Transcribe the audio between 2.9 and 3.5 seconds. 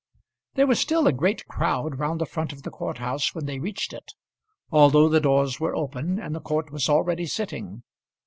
house when